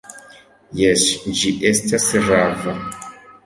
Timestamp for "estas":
1.75-2.11